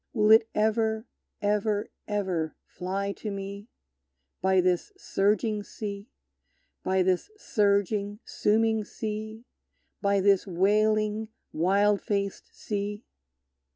[0.13, 1.05] Will it ever,
[1.43, 3.67] ever, ever fly to me,
[4.41, 6.09] By this surging sea,
[6.81, 9.45] By this surging, sooming sea,
[10.01, 13.03] By this wailing, wild faced sea?